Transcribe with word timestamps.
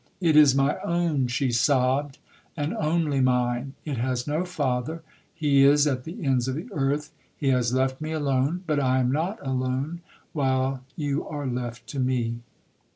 'It 0.19 0.35
is 0.35 0.55
my 0.55 0.79
own,' 0.79 1.27
she 1.27 1.51
sobbed, 1.51 2.17
'and 2.57 2.73
only 2.73 3.21
mine! 3.21 3.73
It 3.85 3.97
has 3.97 4.25
no 4.25 4.43
father—he 4.43 5.63
is 5.63 5.85
at 5.85 6.05
the 6.05 6.25
ends 6.25 6.47
of 6.47 6.55
the 6.55 6.67
earth—he 6.71 7.49
has 7.49 7.71
left 7.71 8.01
me 8.01 8.11
alone—but 8.11 8.79
I 8.79 8.97
am 8.99 9.11
not 9.11 9.37
alone 9.45 10.01
while 10.33 10.81
you 10.95 11.27
are 11.27 11.45
left 11.45 11.85
to 11.89 11.99
me!' 11.99 12.39